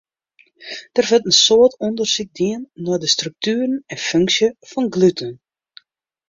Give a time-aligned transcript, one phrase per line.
[0.95, 5.33] Der wurdt in soad ûndersyk dien nei de struktueren en funksje fan gluten.